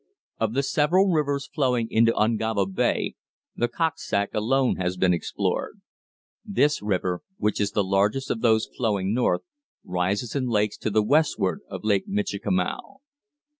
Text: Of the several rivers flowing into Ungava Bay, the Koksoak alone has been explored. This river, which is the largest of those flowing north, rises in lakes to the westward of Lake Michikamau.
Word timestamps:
Of 0.39 0.55
the 0.55 0.63
several 0.63 1.09
rivers 1.11 1.45
flowing 1.45 1.87
into 1.91 2.11
Ungava 2.19 2.65
Bay, 2.65 3.13
the 3.55 3.67
Koksoak 3.67 4.33
alone 4.33 4.77
has 4.77 4.97
been 4.97 5.13
explored. 5.13 5.79
This 6.43 6.81
river, 6.81 7.21
which 7.37 7.61
is 7.61 7.73
the 7.73 7.83
largest 7.83 8.31
of 8.31 8.41
those 8.41 8.67
flowing 8.75 9.13
north, 9.13 9.41
rises 9.83 10.35
in 10.35 10.47
lakes 10.47 10.77
to 10.79 10.89
the 10.89 11.03
westward 11.03 11.59
of 11.69 11.83
Lake 11.83 12.07
Michikamau. 12.07 13.01